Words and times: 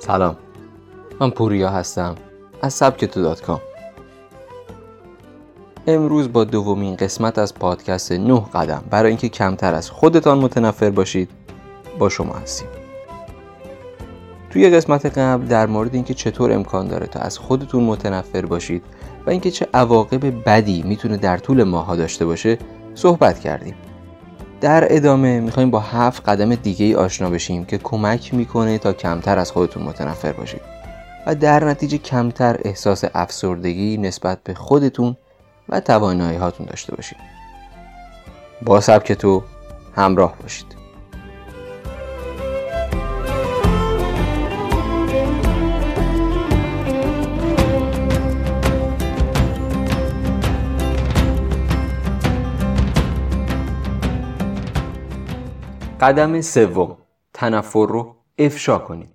سلام. 0.00 0.36
من 1.20 1.30
پوریا 1.30 1.68
هستم. 1.70 2.14
از 2.62 2.74
سبکتو 2.74 3.22
دات 3.22 3.42
کام. 3.42 3.60
امروز 5.86 6.32
با 6.32 6.44
دومین 6.44 6.96
قسمت 6.96 7.38
از 7.38 7.54
پادکست 7.54 8.12
نه 8.12 8.40
قدم. 8.54 8.84
برای 8.90 9.08
اینکه 9.08 9.28
کمتر 9.28 9.74
از 9.74 9.90
خودتان 9.90 10.38
متنفر 10.38 10.90
باشید 10.90 11.30
با 11.98 12.08
شما 12.08 12.34
هستیم. 12.34 12.68
توی 14.50 14.70
قسمت 14.70 15.18
قبل 15.18 15.46
در 15.46 15.66
مورد 15.66 15.94
اینکه 15.94 16.14
چطور 16.14 16.52
امکان 16.52 16.88
داره 16.88 17.06
تا 17.06 17.20
از 17.20 17.38
خودتون 17.38 17.84
متنفر 17.84 18.46
باشید 18.46 18.82
و 19.26 19.30
اینکه 19.30 19.50
چه 19.50 19.68
عواقب 19.74 20.48
بدی 20.48 20.82
می‌تونه 20.82 21.16
در 21.16 21.38
طول 21.38 21.64
ماها 21.64 21.96
داشته 21.96 22.26
باشه 22.26 22.58
صحبت 22.94 23.38
کردیم. 23.38 23.74
در 24.60 24.96
ادامه 24.96 25.40
می‌خوایم 25.40 25.70
با 25.70 25.80
هفت 25.80 26.28
قدم 26.28 26.54
دیگه 26.54 26.86
ای 26.86 26.94
آشنا 26.94 27.30
بشیم 27.30 27.64
که 27.64 27.78
کمک 27.78 28.34
می‌کنه 28.34 28.78
تا 28.78 28.92
کمتر 28.92 29.38
از 29.38 29.52
خودتون 29.52 29.82
متنفر 29.82 30.32
باشید. 30.32 30.60
و 31.26 31.34
در 31.34 31.64
نتیجه 31.64 31.98
کمتر 31.98 32.60
احساس 32.64 33.04
افسردگی 33.14 33.96
نسبت 33.96 34.38
به 34.44 34.54
خودتون 34.54 35.16
و 35.68 35.80
توانایی 35.80 36.38
هاتون 36.38 36.66
داشته 36.66 36.96
باشید. 36.96 37.18
با 38.62 38.80
سبک 38.80 39.12
تو 39.12 39.42
همراه 39.96 40.34
باشید. 40.42 40.79
قدم 56.00 56.40
سوم 56.40 56.98
تنفر 57.34 57.86
رو 57.86 58.16
افشا 58.38 58.78
کنید. 58.78 59.14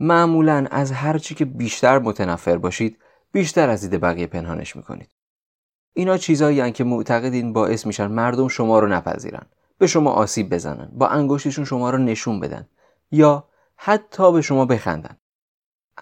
معمولا 0.00 0.66
از 0.70 0.92
هر 0.92 1.18
چی 1.18 1.34
که 1.34 1.44
بیشتر 1.44 1.98
متنفر 1.98 2.56
باشید 2.56 2.98
بیشتر 3.32 3.68
از 3.68 3.80
دید 3.80 4.00
بقیه 4.00 4.26
پنهانش 4.26 4.76
می‌کنید. 4.76 5.10
اینا 5.94 6.16
چیزایی 6.18 6.72
که 6.72 6.84
معتقدین 6.84 7.52
باعث 7.52 7.86
میشن 7.86 8.06
مردم 8.06 8.48
شما 8.48 8.78
رو 8.78 8.88
نپذیرن 8.88 9.46
به 9.78 9.86
شما 9.86 10.10
آسیب 10.10 10.54
بزنن 10.54 10.90
با 10.92 11.08
انگشتشون 11.08 11.64
شما 11.64 11.90
رو 11.90 11.98
نشون 11.98 12.40
بدن 12.40 12.68
یا 13.10 13.48
حتی 13.76 14.32
به 14.32 14.42
شما 14.42 14.64
بخندن. 14.64 15.16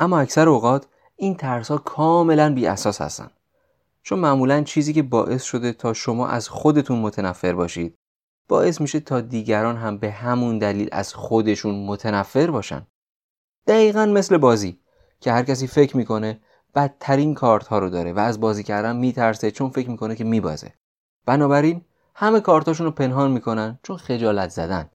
اما 0.00 0.18
اکثر 0.18 0.48
اوقات 0.48 0.86
این 1.16 1.34
ترس 1.34 1.70
ها 1.70 1.78
کاملا 1.78 2.54
بی 2.54 2.66
اساس 2.66 3.00
هستن. 3.00 3.30
چون 4.02 4.18
معمولا 4.18 4.62
چیزی 4.62 4.92
که 4.92 5.02
باعث 5.02 5.42
شده 5.42 5.72
تا 5.72 5.92
شما 5.92 6.28
از 6.28 6.48
خودتون 6.48 6.98
متنفر 6.98 7.52
باشید 7.52 7.98
باعث 8.48 8.80
میشه 8.80 9.00
تا 9.00 9.20
دیگران 9.20 9.76
هم 9.76 9.98
به 9.98 10.10
همون 10.10 10.58
دلیل 10.58 10.88
از 10.92 11.14
خودشون 11.14 11.86
متنفر 11.86 12.50
باشن. 12.50 12.86
دقیقا 13.66 14.06
مثل 14.06 14.36
بازی 14.36 14.80
که 15.20 15.32
هر 15.32 15.42
کسی 15.42 15.66
فکر 15.66 15.96
می‌کنه 15.96 16.40
بدترین 16.74 17.34
کارت 17.34 17.66
ها 17.66 17.78
رو 17.78 17.90
داره 17.90 18.12
و 18.12 18.18
از 18.18 18.40
بازی 18.40 18.62
کردن 18.62 18.96
میترسه 18.96 19.50
چون 19.50 19.70
فکر 19.70 19.90
می‌کنه 19.90 20.16
که 20.16 20.24
میبازه. 20.24 20.72
بنابراین 21.26 21.84
همه 22.14 22.40
کارتاشون 22.40 22.86
رو 22.86 22.92
پنهان 22.92 23.30
می‌کنن 23.30 23.78
چون 23.82 23.96
خجالت 23.96 24.50
زدن. 24.50 24.90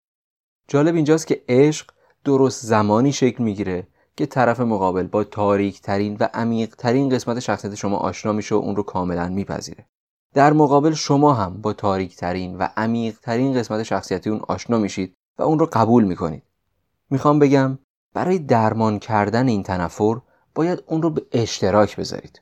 جالب 0.67 0.95
اینجاست 0.95 1.27
که 1.27 1.43
عشق 1.49 1.91
درست 2.23 2.65
زمانی 2.65 3.11
شکل 3.11 3.43
می‌گیره 3.43 3.87
که 4.15 4.25
طرف 4.25 4.59
مقابل 4.59 5.07
با 5.07 5.23
تاریک 5.23 5.81
ترین 5.81 6.17
و 6.19 6.27
عمیق 6.33 6.75
ترین 6.75 7.09
قسمت 7.09 7.39
شخصیت 7.39 7.75
شما 7.75 7.97
آشنا 7.97 8.33
میشه 8.33 8.55
و 8.55 8.57
اون 8.57 8.75
رو 8.75 8.83
کاملا 8.83 9.29
میپذیره. 9.29 9.88
در 10.33 10.53
مقابل 10.53 10.93
شما 10.93 11.33
هم 11.33 11.61
با 11.61 11.73
تاریک 11.73 12.15
ترین 12.15 12.57
و 12.57 12.67
عمیق 12.77 13.19
ترین 13.19 13.53
قسمت 13.53 13.83
شخصیتی 13.83 14.29
اون 14.29 14.41
آشنا 14.47 14.77
میشید 14.77 15.15
و 15.37 15.43
اون 15.43 15.59
رو 15.59 15.69
قبول 15.73 16.03
می‌کنید. 16.03 16.43
می‌خوام 17.09 17.39
بگم 17.39 17.79
برای 18.13 18.39
درمان 18.39 18.99
کردن 18.99 19.47
این 19.47 19.63
تنفر 19.63 20.21
باید 20.55 20.83
اون 20.87 21.01
رو 21.01 21.09
به 21.09 21.25
اشتراک 21.31 21.95
بذارید. 21.95 22.41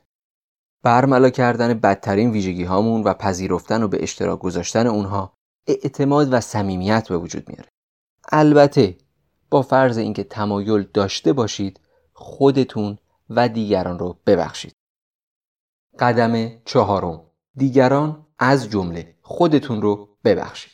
برملا 0.82 1.30
کردن 1.30 1.74
بدترین 1.74 2.30
ویژگی 2.30 2.64
هامون 2.64 3.02
و 3.02 3.14
پذیرفتن 3.14 3.82
و 3.82 3.88
به 3.88 4.02
اشتراک 4.02 4.38
گذاشتن 4.38 4.86
اونها 4.86 5.32
اعتماد 5.66 6.32
و 6.32 6.40
صمیمیت 6.40 7.08
به 7.08 7.18
وجود 7.18 7.48
میاره. 7.48 7.68
البته 8.32 8.98
با 9.50 9.62
فرض 9.62 9.98
اینکه 9.98 10.24
تمایل 10.24 10.82
داشته 10.94 11.32
باشید 11.32 11.80
خودتون 12.12 12.98
و 13.30 13.48
دیگران 13.48 13.98
رو 13.98 14.18
ببخشید. 14.26 14.72
قدم 15.98 16.58
چهارم. 16.64 17.27
دیگران 17.58 18.26
از 18.38 18.70
جمله 18.70 19.14
خودتون 19.22 19.82
رو 19.82 20.08
ببخشید. 20.24 20.72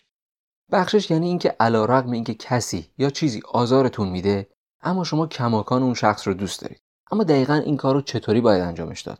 بخشش 0.73 1.11
یعنی 1.11 1.27
اینکه 1.27 1.57
علیرغم 1.61 2.11
اینکه 2.11 2.35
کسی 2.35 2.87
یا 2.99 3.11
چیزی 3.11 3.43
آزارتون 3.53 4.09
میده 4.09 4.49
اما 4.83 5.05
شما 5.05 5.27
کماکان 5.27 5.83
اون 5.83 5.95
شخص 5.95 6.29
رو 6.29 6.35
دوست 6.35 6.63
دارید. 6.63 6.81
اما 7.11 7.25
دقیقا 7.25 7.55
این 7.55 7.77
کار 7.77 7.95
رو 7.95 8.01
چطوری 8.01 8.41
باید 8.41 8.63
انجامش 8.63 9.03
داد؟ 9.03 9.19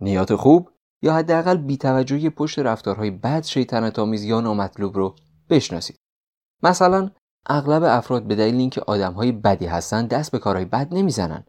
نیات 0.00 0.34
خوب 0.34 0.70
یا 1.02 1.14
حداقل 1.14 1.56
بیتوجهی 1.56 2.30
پشت 2.30 2.58
رفتارهای 2.58 3.10
بد 3.10 3.44
شیطنت 3.44 3.98
آمیز 3.98 4.24
یا 4.24 4.40
نامطلوب 4.40 4.96
رو 4.96 5.14
بشناسید؟ 5.50 5.98
مثلا 6.62 7.10
اغلب 7.46 7.82
افراد 7.82 8.22
به 8.22 8.34
دلیل 8.34 8.54
اینکه 8.54 8.80
آدمهای 8.80 9.32
بدی 9.32 9.66
هستن 9.66 10.06
دست 10.06 10.32
به 10.32 10.38
کارهای 10.38 10.64
بد 10.64 10.94
نمی‌زنن. 10.94 11.44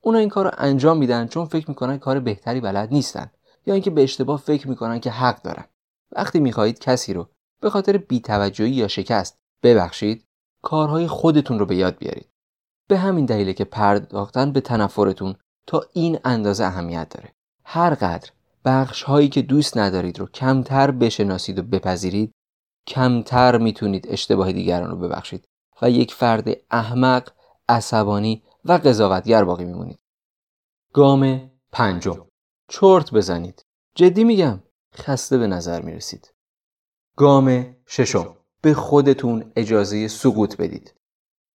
اونا 0.00 0.18
این 0.18 0.28
کار 0.28 0.44
رو 0.44 0.50
انجام 0.58 0.98
میدن 0.98 1.26
چون 1.26 1.44
فکر 1.44 1.68
می‌کنن 1.68 1.98
کار 1.98 2.20
بهتری 2.20 2.60
بلد 2.60 2.92
نیستن. 2.92 3.30
یا 3.66 3.74
اینکه 3.74 3.90
به 3.90 4.02
اشتباه 4.02 4.38
فکر 4.38 4.68
می‌کنن 4.68 5.00
که 5.00 5.10
حق 5.10 5.42
دارن. 5.42 5.64
وقتی 6.12 6.40
می‌خواهید 6.40 6.78
کسی 6.78 7.14
رو 7.14 7.28
به 7.60 7.70
خاطر 7.70 7.96
بیتوجهی 7.96 8.70
یا 8.70 8.88
شکست 8.88 9.38
ببخشید 9.62 10.24
کارهای 10.62 11.06
خودتون 11.06 11.58
رو 11.58 11.66
به 11.66 11.76
یاد 11.76 11.98
بیارید. 11.98 12.28
به 12.88 12.98
همین 12.98 13.24
دلیله 13.24 13.52
که 13.52 13.64
پرداختن 13.64 14.52
به 14.52 14.60
تنفرتون 14.60 15.34
تا 15.66 15.82
این 15.92 16.18
اندازه 16.24 16.64
اهمیت 16.64 17.08
داره. 17.08 17.32
هر 17.64 17.94
قدر 17.94 18.30
بخش 18.64 19.02
هایی 19.02 19.28
که 19.28 19.42
دوست 19.42 19.76
ندارید 19.76 20.18
رو 20.18 20.26
کمتر 20.26 20.90
بشناسید 20.90 21.58
و 21.58 21.62
بپذیرید 21.62 22.32
کمتر 22.86 23.58
می‌تونید 23.58 24.06
اشتباه 24.08 24.52
دیگران 24.52 24.90
رو 24.90 24.96
ببخشید 24.96 25.44
و 25.82 25.90
یک 25.90 26.14
فرد 26.14 26.48
احمق 26.70 27.28
عصبانی 27.68 28.42
و 28.64 28.72
قضاوتگر 28.72 29.44
باقی 29.44 29.64
میمونید. 29.64 29.98
گام 30.92 31.50
پنجم. 31.72 32.29
چرت 32.72 33.12
بزنید. 33.14 33.64
جدی 33.94 34.24
میگم 34.24 34.60
خسته 34.94 35.38
به 35.38 35.46
نظر 35.46 35.82
می‌رسید. 35.82 36.34
گام 37.16 37.76
ششم. 37.86 38.36
به 38.62 38.74
خودتون 38.74 39.52
اجازه 39.56 40.08
سقوط 40.08 40.56
بدید. 40.56 40.94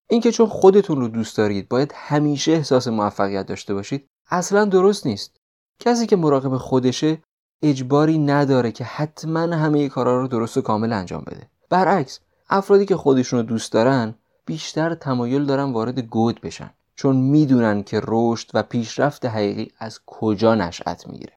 اینکه 0.10 0.32
چون 0.32 0.48
خودتون 0.48 1.02
رو 1.02 1.08
دوست 1.08 1.38
دارید 1.38 1.70
باید 1.70 1.92
همیشه 1.96 2.52
احساس 2.52 2.88
موفقیت 2.88 3.46
داشته 3.46 3.74
باشید 3.74 4.08
اصلا 4.30 4.66
درست 4.66 5.06
نیست. 5.06 5.38
کسی 5.80 6.08
که 6.08 6.16
مراقب 6.16 6.58
خودشه 6.58 7.24
اجباری 7.62 8.18
نداره 8.18 8.72
که 8.72 8.84
حتما 8.84 9.40
همه 9.40 9.90
کارا 9.90 10.22
رو 10.22 10.28
درست 10.28 10.58
و 10.58 10.62
کامل 10.62 10.94
انجام 10.94 11.24
بده. 11.28 11.50
برعکس 11.70 12.20
افرادی 12.50 12.86
که 12.86 12.96
خودشون 12.96 13.40
رو 13.40 13.46
دوست 13.46 13.72
دارن 13.72 14.16
بیشتر 14.46 14.96
تمایل 14.96 15.46
دارن 15.46 15.74
وارد 15.74 16.00
گود 16.00 16.42
بشن. 16.42 16.74
چون 16.96 17.16
می‌دونن 17.16 17.84
که 17.84 18.02
رشد 18.08 18.50
و 18.54 18.64
پیشرفت 18.64 19.26
حقیقی 19.26 19.72
از 19.80 20.00
کجا 20.06 20.56
نشأت 20.56 21.08
می‌گیره. 21.08 21.34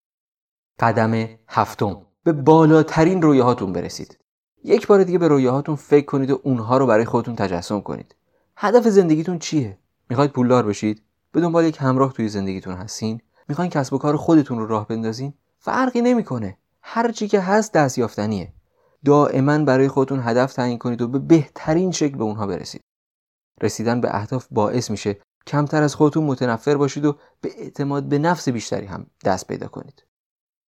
قدم 0.79 1.29
هفتم. 1.49 2.03
به 2.25 2.33
بالاترین 2.33 3.23
رویاهاتون 3.23 3.73
برسید. 3.73 4.19
یک 4.65 4.87
بار 4.87 5.05
دیگه 5.05 5.19
به 5.19 5.29
رویاهاتون 5.29 5.77
فکر 5.77 6.07
کنید 6.07 6.31
و 6.31 6.41
اونها 6.43 6.79
رو 6.79 6.87
برای 6.87 7.05
خودتون 7.05 7.37
تجسم 7.37 7.81
کنید. 7.81 8.15
هدف 8.57 8.89
زندگیتون 8.89 9.39
چیه؟ 9.39 9.79
می‌خواید 10.11 10.31
پولدار 10.31 10.67
بشید؟ 10.67 11.03
به 11.33 11.41
دنبال 11.41 11.65
یک 11.65 11.77
همراه 11.81 12.13
توی 12.13 12.29
زندگیتون 12.29 12.75
هستین؟ 12.75 13.21
می‌خواین 13.49 13.71
کسب 13.71 13.93
و 13.95 13.99
کار 13.99 14.17
خودتون 14.17 14.59
رو 14.59 14.67
راه 14.67 14.89
بندازین؟ 14.89 15.35
فرقی 15.59 16.01
نمی‌کنه. 16.01 16.59
هر 16.83 17.13
چی 17.13 17.29
که 17.29 17.41
هست 17.41 17.73
دستیافتنیه 17.73 18.53
دائما 19.05 19.59
برای 19.59 19.89
خودتون 19.89 20.21
هدف 20.23 20.53
تعیین 20.53 20.79
کنید 20.79 21.03
و 21.03 21.09
به 21.09 21.19
بهترین 21.19 21.91
شکل 21.93 22.17
به 22.17 22.25
اونها 22.25 22.47
برسید. 22.47 22.81
رسیدن 23.63 24.01
به 24.01 24.17
اهداف 24.17 24.47
باعث 24.51 24.91
میشه 24.91 25.21
کمتر 25.47 25.83
از 25.83 25.95
خودتون 25.95 26.25
متنفر 26.25 26.77
باشید 26.77 27.05
و 27.05 27.17
به 27.41 27.51
اعتماد 27.59 28.05
به 28.05 28.19
نفس 28.19 28.49
بیشتری 28.49 28.87
هم 28.87 29.07
دست 29.25 29.47
پیدا 29.47 29.69
کنید. 29.69 30.05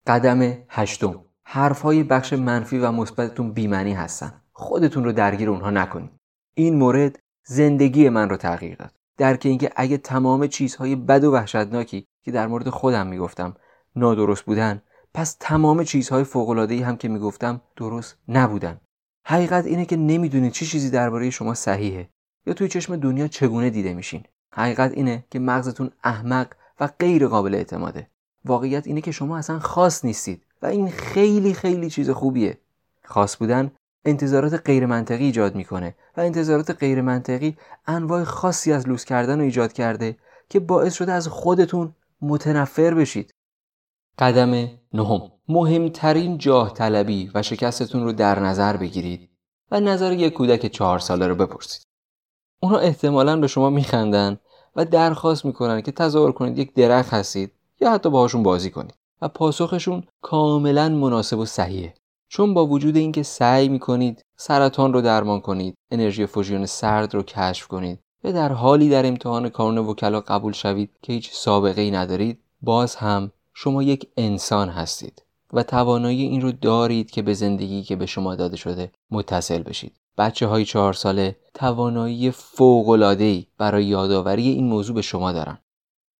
قدم 0.07 0.57
هشتم. 0.69 1.25
حرفهای 1.43 2.03
بخش 2.03 2.33
منفی 2.33 2.77
و 2.77 2.91
مثبتتون 2.91 3.51
بیمنی 3.51 3.93
هستن. 3.93 4.41
خودتون 4.53 5.03
رو 5.03 5.11
درگیر 5.11 5.49
اونها 5.49 5.69
نکنید. 5.69 6.11
این 6.53 6.75
مورد 6.75 7.19
زندگی 7.47 8.09
من 8.09 8.29
رو 8.29 8.37
تغییر 8.37 8.75
داد. 8.75 8.91
درک 9.17 9.45
اینکه 9.45 9.71
اگه 9.75 9.97
تمام 9.97 10.47
چیزهای 10.47 10.95
بد 10.95 11.23
و 11.23 11.31
وحشتناکی 11.31 12.05
که 12.25 12.31
در 12.31 12.47
مورد 12.47 12.69
خودم 12.69 13.07
می‌گفتم 13.07 13.55
نادرست 13.95 14.43
بودن 14.43 14.81
پس 15.13 15.37
تمام 15.39 15.83
چیزهای 15.83 16.23
فوق‌العاده‌ای 16.23 16.81
هم 16.81 16.97
که 16.97 17.07
می‌گفتم 17.07 17.61
درست 17.75 18.17
نبودن. 18.27 18.81
حقیقت 19.25 19.65
اینه 19.65 19.85
که 19.85 19.97
نمی‌دونید 19.97 20.51
چه 20.51 20.65
چی 20.65 20.71
چیزی 20.71 20.89
درباره 20.89 21.29
شما 21.29 21.53
صحیحه 21.53 22.09
یا 22.45 22.53
توی 22.53 22.67
چشم 22.67 22.95
دنیا 22.95 23.27
چگونه 23.27 23.69
دیده 23.69 23.93
میشین. 23.93 24.23
حقیقت 24.51 24.91
اینه 24.91 25.25
که 25.31 25.39
مغزتون 25.39 25.91
احمق 26.03 26.47
و 26.79 26.89
غیر 26.99 27.27
قابل 27.27 27.55
اعتماده. 27.55 28.07
واقعیت 28.45 28.87
اینه 28.87 29.01
که 29.01 29.11
شما 29.11 29.37
اصلا 29.37 29.59
خاص 29.59 30.05
نیستید 30.05 30.45
و 30.61 30.65
این 30.65 30.89
خیلی 30.89 31.53
خیلی 31.53 31.89
چیز 31.89 32.09
خوبیه. 32.09 32.57
خاص 33.03 33.37
بودن 33.37 33.71
انتظارات 34.05 34.53
غیر 34.53 34.85
منطقی 34.85 35.23
ایجاد 35.23 35.55
می‌کنه 35.55 35.95
و 36.17 36.21
انتظارات 36.21 36.71
غیر 36.71 37.01
منطقی 37.01 37.57
انواع 37.87 38.23
خاصی 38.23 38.73
از 38.73 38.87
لوس 38.87 39.05
کردن 39.05 39.37
رو 39.37 39.45
ایجاد 39.45 39.73
کرده 39.73 40.17
که 40.49 40.59
باعث 40.59 40.93
شده 40.93 41.11
از 41.11 41.27
خودتون 41.27 41.95
متنفر 42.21 42.93
بشید. 42.93 43.31
قدم 44.19 44.51
نهم. 44.93 45.31
مهمترین 45.47 46.37
جاه 46.37 46.73
طلبی 46.73 47.31
و 47.35 47.41
شکستتون 47.41 48.03
رو 48.03 48.11
در 48.11 48.39
نظر 48.39 48.77
بگیرید 48.77 49.29
و 49.71 49.79
نظر 49.79 50.13
یک 50.13 50.33
کودک 50.33 50.65
چهار 50.65 50.99
ساله 50.99 51.27
رو 51.27 51.35
بپرسید. 51.35 51.88
اونا 52.59 52.77
احتمالا 52.77 53.37
به 53.37 53.47
شما 53.47 53.69
میخندن 53.69 54.37
و 54.75 54.85
درخواست 54.85 55.45
می‌کنن 55.45 55.81
که 55.81 55.91
تصور 55.91 56.31
کنید 56.31 56.57
یک 56.57 56.73
درخت 56.73 57.13
هستید 57.13 57.51
یا 57.81 57.91
حتی 57.91 58.09
باهاشون 58.09 58.43
بازی 58.43 58.69
کنید 58.71 58.95
و 59.21 59.27
پاسخشون 59.27 60.03
کاملا 60.21 60.89
مناسب 60.89 61.37
و 61.37 61.45
صحیحه. 61.45 61.93
چون 62.27 62.53
با 62.53 62.65
وجود 62.65 62.97
اینکه 62.97 63.23
سعی 63.23 63.69
می‌کنید 63.69 64.25
سرطان 64.37 64.93
رو 64.93 65.01
درمان 65.01 65.41
کنید 65.41 65.75
انرژی 65.91 66.25
فوژیون 66.25 66.65
سرد 66.65 67.13
رو 67.15 67.23
کشف 67.23 67.67
کنید 67.67 67.99
یا 68.23 68.31
در 68.31 68.51
حالی 68.51 68.89
در 68.89 69.05
امتحان 69.05 69.49
کانون 69.49 69.87
وکلا 69.87 70.21
قبول 70.21 70.53
شوید 70.53 70.89
که 71.01 71.13
هیچ 71.13 71.31
سابقه 71.33 71.81
ای 71.81 71.91
ندارید 71.91 72.39
باز 72.61 72.95
هم 72.95 73.31
شما 73.53 73.83
یک 73.83 74.07
انسان 74.17 74.69
هستید 74.69 75.23
و 75.53 75.63
توانایی 75.63 76.21
این 76.21 76.41
رو 76.41 76.51
دارید 76.51 77.11
که 77.11 77.21
به 77.21 77.33
زندگی 77.33 77.83
که 77.83 77.95
به 77.95 78.05
شما 78.05 78.35
داده 78.35 78.57
شده 78.57 78.91
متصل 79.11 79.63
بشید. 79.63 79.95
بچه 80.19 80.47
های 80.47 80.65
چهار 80.65 80.93
ساله 80.93 81.35
توانایی 81.53 82.31
فوقلادهی 82.31 83.47
برای 83.57 83.85
یادآوری 83.85 84.49
این 84.49 84.67
موضوع 84.67 84.95
به 84.95 85.01
شما 85.01 85.31
دارن. 85.31 85.57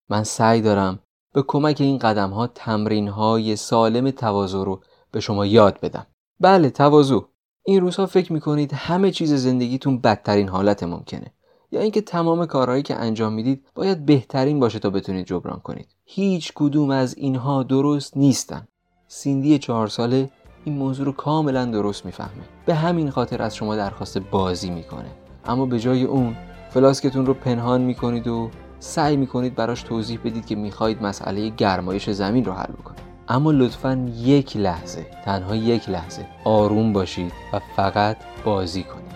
من 0.09 0.23
سعی 0.23 0.61
دارم 0.61 0.99
به 1.33 1.43
کمک 1.47 1.81
این 1.81 1.97
قدم 1.97 2.29
ها 2.29 2.47
تمرین 2.47 3.07
های 3.07 3.55
سالم 3.55 4.11
تواضع 4.11 4.63
رو 4.63 4.81
به 5.11 5.19
شما 5.19 5.45
یاد 5.45 5.79
بدم. 5.79 6.07
بله 6.39 6.69
تواضع. 6.69 7.19
این 7.65 7.81
روزها 7.81 8.05
فکر 8.05 8.33
می‌کنید 8.33 8.73
همه 8.73 9.11
چیز 9.11 9.33
زندگیتون 9.33 10.01
بدترین 10.01 10.49
حالت 10.49 10.83
ممکنه. 10.83 11.33
یا 11.71 11.81
اینکه 11.81 12.01
تمام 12.01 12.45
کارهایی 12.45 12.83
که 12.83 12.95
انجام 12.95 13.33
می‌دید 13.33 13.65
باید 13.75 14.05
بهترین 14.05 14.59
باشه 14.59 14.79
تا 14.79 14.89
بتونید 14.89 15.25
جبران 15.25 15.59
کنید. 15.59 15.87
هیچ 16.05 16.51
کدوم 16.55 16.89
از 16.89 17.17
اینها 17.17 17.63
درست 17.63 18.17
نیستن. 18.17 18.67
سیندی 19.07 19.59
چهار 19.59 19.87
ساله 19.87 20.29
این 20.65 20.77
موضوع 20.77 21.05
رو 21.05 21.11
کاملا 21.11 21.65
درست 21.65 22.05
می‌فهمه. 22.05 22.43
به 22.65 22.75
همین 22.75 23.09
خاطر 23.09 23.41
از 23.41 23.55
شما 23.55 23.75
درخواست 23.75 24.17
بازی 24.17 24.69
می‌کنه. 24.69 25.09
اما 25.45 25.65
به 25.65 25.79
جای 25.79 26.03
اون 26.03 26.35
فلاسکتون 26.69 27.25
رو 27.25 27.33
پنهان 27.33 27.81
می‌کنید 27.81 28.27
و 28.27 28.49
سعی 28.79 29.17
می‌کنید 29.17 29.55
براش 29.55 29.83
توضیح 29.83 30.19
بدید 30.25 30.45
که 30.45 30.55
می‌خواهید 30.55 31.03
مسئله 31.03 31.49
گرمایش 31.49 32.09
زمین 32.09 32.45
رو 32.45 32.53
حل 32.53 32.73
بکنید. 32.73 32.99
اما 33.27 33.51
لطفا 33.51 34.09
یک 34.17 34.57
لحظه 34.57 35.05
تنها 35.25 35.55
یک 35.55 35.89
لحظه 35.89 36.25
آروم 36.43 36.93
باشید 36.93 37.31
و 37.53 37.59
فقط 37.75 38.17
بازی 38.45 38.83
کنید. 38.83 39.09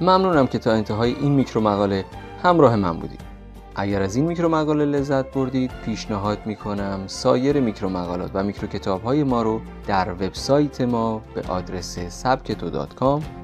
ممنونم 0.00 0.46
که 0.46 0.58
تا 0.58 0.72
انتهای 0.72 1.14
این 1.14 1.32
میکرو 1.32 1.60
مقاله 1.60 2.04
همراه 2.42 2.76
من 2.76 2.92
بودید. 2.92 3.29
اگر 3.74 4.02
از 4.02 4.16
این 4.16 4.24
میکرو 4.24 4.48
مقاله 4.48 4.84
لذت 4.84 5.32
بردید 5.32 5.70
پیشنهاد 5.84 6.46
می‌کنم 6.46 7.00
سایر 7.06 7.60
میکرو 7.60 7.88
مقالات 7.88 8.30
و 8.34 8.42
میکرو 8.42 8.68
کتاب 8.68 9.02
های 9.02 9.24
ما 9.24 9.42
رو 9.42 9.60
در 9.86 10.12
وبسایت 10.12 10.80
ما 10.80 11.22
به 11.34 11.42
آدرس 11.48 11.98
سبکتو 11.98 12.88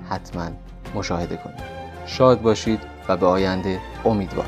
حتما 0.08 0.48
مشاهده 0.94 1.36
کنید. 1.36 1.60
شاد 2.06 2.42
باشید 2.42 2.80
و 3.08 3.16
به 3.16 3.26
آینده 3.26 3.80
امیدوار 4.04 4.46